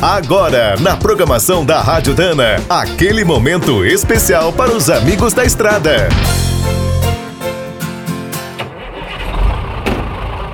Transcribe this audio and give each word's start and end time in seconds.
Agora, 0.00 0.76
na 0.78 0.94
programação 0.94 1.64
da 1.64 1.80
Rádio 1.80 2.14
Dana, 2.14 2.62
aquele 2.68 3.24
momento 3.24 3.82
especial 3.82 4.52
para 4.52 4.70
os 4.70 4.90
amigos 4.90 5.32
da 5.32 5.42
estrada. 5.42 6.08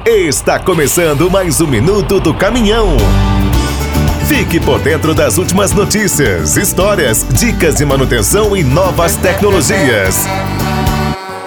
Está 0.06 0.60
começando 0.60 1.28
mais 1.28 1.60
um 1.60 1.66
minuto 1.66 2.20
do 2.20 2.32
caminhão. 2.32 2.96
Fique 4.28 4.60
por 4.60 4.78
dentro 4.78 5.12
das 5.12 5.38
últimas 5.38 5.72
notícias, 5.72 6.56
histórias, 6.56 7.26
dicas 7.28 7.74
de 7.74 7.84
manutenção 7.84 8.56
e 8.56 8.62
novas 8.62 9.16
tecnologias. 9.16 10.24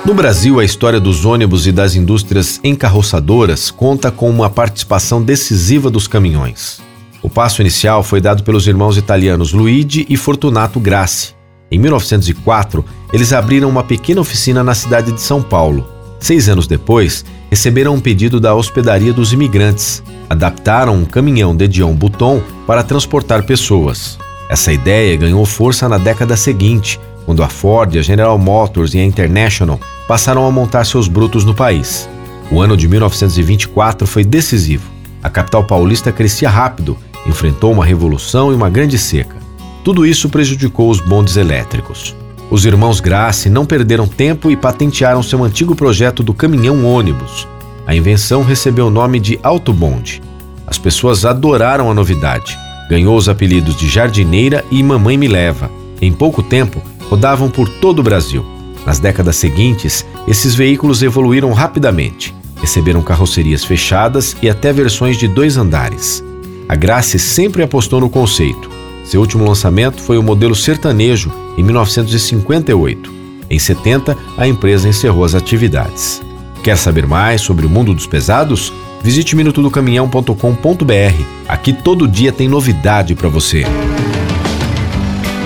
No 0.05 0.13
Brasil, 0.13 0.59
a 0.59 0.65
história 0.65 0.99
dos 0.99 1.23
ônibus 1.23 1.65
e 1.65 1.71
das 1.71 1.95
indústrias 1.95 2.59
encarroçadoras 2.61 3.71
conta 3.71 4.11
com 4.11 4.29
uma 4.29 4.49
participação 4.49 5.23
decisiva 5.23 5.89
dos 5.89 6.07
caminhões. 6.07 6.84
O 7.25 7.29
passo 7.29 7.59
inicial 7.59 8.03
foi 8.03 8.21
dado 8.21 8.43
pelos 8.43 8.67
irmãos 8.67 8.97
italianos 8.97 9.51
Luigi 9.51 10.05
e 10.07 10.15
Fortunato 10.15 10.79
Grassi. 10.79 11.33
Em 11.71 11.79
1904, 11.79 12.85
eles 13.11 13.33
abriram 13.33 13.67
uma 13.67 13.83
pequena 13.83 14.21
oficina 14.21 14.63
na 14.63 14.75
cidade 14.75 15.11
de 15.11 15.19
São 15.19 15.41
Paulo. 15.41 15.89
Seis 16.19 16.47
anos 16.47 16.67
depois, 16.67 17.25
receberam 17.49 17.95
um 17.95 17.99
pedido 17.99 18.39
da 18.39 18.53
Hospedaria 18.53 19.11
dos 19.11 19.33
Imigrantes. 19.33 20.03
Adaptaram 20.29 20.93
um 20.93 21.03
caminhão 21.03 21.55
de 21.55 21.67
Dion 21.67 21.95
Bouton 21.95 22.43
para 22.67 22.83
transportar 22.83 23.43
pessoas. 23.43 24.19
Essa 24.47 24.71
ideia 24.71 25.17
ganhou 25.17 25.43
força 25.47 25.89
na 25.89 25.97
década 25.97 26.37
seguinte, 26.37 26.99
quando 27.25 27.41
a 27.41 27.49
Ford, 27.49 27.97
a 27.97 28.03
General 28.03 28.37
Motors 28.37 28.93
e 28.93 28.99
a 28.99 29.03
International 29.03 29.79
passaram 30.07 30.45
a 30.45 30.51
montar 30.51 30.85
seus 30.85 31.07
brutos 31.07 31.43
no 31.43 31.55
país. 31.55 32.07
O 32.51 32.61
ano 32.61 32.77
de 32.77 32.87
1924 32.87 34.05
foi 34.05 34.23
decisivo. 34.23 34.93
A 35.23 35.29
capital 35.31 35.63
paulista 35.63 36.11
crescia 36.11 36.47
rápido, 36.47 36.95
enfrentou 37.25 37.71
uma 37.71 37.85
revolução 37.85 38.51
e 38.51 38.55
uma 38.55 38.69
grande 38.69 38.97
seca. 38.97 39.35
Tudo 39.83 40.05
isso 40.05 40.29
prejudicou 40.29 40.89
os 40.89 40.99
bondes 40.99 41.37
elétricos. 41.37 42.15
Os 42.49 42.65
irmãos 42.65 42.99
Grassi 42.99 43.49
não 43.49 43.65
perderam 43.65 44.07
tempo 44.07 44.51
e 44.51 44.55
patentearam 44.55 45.23
seu 45.23 45.43
antigo 45.43 45.75
projeto 45.75 46.21
do 46.21 46.33
caminhão-ônibus. 46.33 47.47
A 47.87 47.95
invenção 47.95 48.43
recebeu 48.43 48.87
o 48.87 48.91
nome 48.91 49.19
de 49.19 49.39
Autobonde. 49.43 50.21
As 50.67 50.77
pessoas 50.77 51.25
adoraram 51.25 51.89
a 51.89 51.93
novidade. 51.93 52.57
Ganhou 52.89 53.15
os 53.17 53.29
apelidos 53.29 53.75
de 53.75 53.87
Jardineira 53.87 54.63
e 54.71 54.81
Mamãe 54.81 55.17
Me 55.17 55.27
Leva. 55.27 55.69
Em 56.01 56.11
pouco 56.11 56.41
tempo, 56.43 56.81
rodavam 57.09 57.49
por 57.49 57.67
todo 57.67 57.99
o 57.99 58.03
Brasil. 58.03 58.45
Nas 58.85 58.99
décadas 58.99 59.35
seguintes, 59.35 60.05
esses 60.27 60.53
veículos 60.53 61.01
evoluíram 61.01 61.51
rapidamente. 61.53 62.33
Receberam 62.57 63.01
carrocerias 63.01 63.63
fechadas 63.63 64.35
e 64.41 64.49
até 64.49 64.71
versões 64.71 65.17
de 65.17 65.27
dois 65.27 65.57
andares. 65.57 66.23
A 66.67 66.75
Grace 66.75 67.19
sempre 67.19 67.61
apostou 67.63 67.99
no 67.99 68.09
conceito. 68.09 68.69
Seu 69.03 69.21
último 69.21 69.45
lançamento 69.45 70.01
foi 70.01 70.17
o 70.17 70.23
modelo 70.23 70.55
sertanejo 70.55 71.31
em 71.57 71.63
1958. 71.63 73.13
Em 73.49 73.59
70, 73.59 74.17
a 74.35 74.47
empresa 74.47 74.89
encerrou 74.89 75.23
as 75.23 75.35
atividades. 75.35 76.21
Quer 76.63 76.75
saber 76.77 77.05
mais 77.05 77.41
sobre 77.41 77.65
o 77.65 77.69
mundo 77.69 77.93
dos 77.93 78.07
pesados? 78.07 78.73
Visite 79.03 79.35
minutodocaminhão.com.br. 79.35 81.23
Aqui 81.47 81.71
todo 81.71 82.07
dia 82.07 82.31
tem 82.31 82.47
novidade 82.47 83.13
para 83.13 83.29
você. 83.29 83.63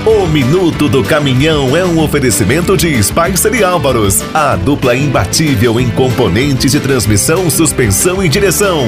O 0.06 0.26
Minuto 0.26 0.88
do 0.88 1.04
Caminhão 1.04 1.76
é 1.76 1.86
um 1.86 2.00
oferecimento 2.02 2.78
de 2.78 3.04
Spicer 3.04 3.54
e 3.54 3.64
Álvaros, 3.64 4.24
a 4.34 4.56
dupla 4.56 4.96
imbatível 4.96 5.78
em 5.78 5.90
componentes 5.90 6.72
de 6.72 6.80
transmissão, 6.80 7.50
suspensão 7.50 8.24
e 8.24 8.30
direção. 8.30 8.88